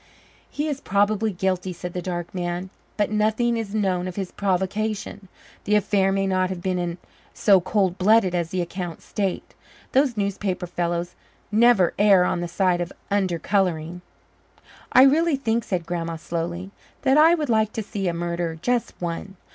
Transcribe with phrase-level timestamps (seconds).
[0.49, 5.27] "He is probably guilty," said the dark man, "but nothing is known of his provocation.
[5.65, 6.97] The affair may not have been
[7.35, 9.53] so cold blooded as the accounts state.
[9.91, 11.13] Those newspaper fellows
[11.51, 14.01] never err on the side of undercolouring."
[14.91, 16.71] "I really think," said Grandma slowly,
[17.03, 19.35] "that I would like to see a murderer just one.